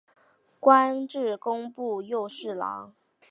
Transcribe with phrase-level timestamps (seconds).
[0.59, 2.95] 官至工部右侍郎。